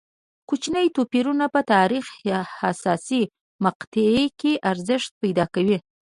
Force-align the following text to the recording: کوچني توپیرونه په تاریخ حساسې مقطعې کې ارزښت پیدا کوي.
کوچني 0.49 0.85
توپیرونه 0.95 1.45
په 1.53 1.61
تاریخ 1.73 2.05
حساسې 2.59 3.21
مقطعې 3.65 4.25
کې 4.39 4.51
ارزښت 4.71 5.11
پیدا 5.21 5.45
کوي. 5.55 5.77